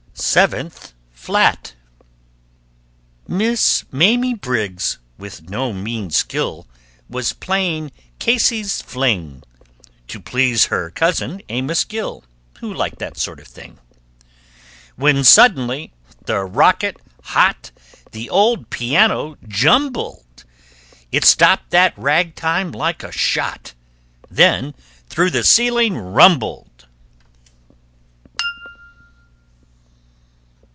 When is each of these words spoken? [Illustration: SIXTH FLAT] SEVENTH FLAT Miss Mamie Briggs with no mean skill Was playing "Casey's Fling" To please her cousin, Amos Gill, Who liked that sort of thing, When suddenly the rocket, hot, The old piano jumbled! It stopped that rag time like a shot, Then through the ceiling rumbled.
[Illustration: 0.21 0.69
SIXTH 0.69 0.71
FLAT] 0.75 0.85
SEVENTH 0.85 1.21
FLAT 1.23 1.73
Miss 3.27 3.83
Mamie 3.91 4.33
Briggs 4.35 4.97
with 5.17 5.49
no 5.49 5.73
mean 5.73 6.11
skill 6.11 6.67
Was 7.09 7.33
playing 7.33 7.91
"Casey's 8.19 8.83
Fling" 8.83 9.41
To 10.09 10.19
please 10.19 10.65
her 10.65 10.91
cousin, 10.91 11.41
Amos 11.49 11.83
Gill, 11.85 12.23
Who 12.59 12.71
liked 12.71 12.99
that 12.99 13.17
sort 13.17 13.39
of 13.39 13.47
thing, 13.47 13.79
When 14.95 15.23
suddenly 15.23 15.91
the 16.25 16.41
rocket, 16.43 16.97
hot, 17.23 17.71
The 18.11 18.29
old 18.29 18.69
piano 18.69 19.37
jumbled! 19.47 20.43
It 21.11 21.25
stopped 21.25 21.71
that 21.71 21.97
rag 21.97 22.35
time 22.35 22.71
like 22.71 23.01
a 23.01 23.11
shot, 23.11 23.73
Then 24.29 24.75
through 25.09 25.31
the 25.31 25.43
ceiling 25.43 25.97
rumbled. 25.97 26.67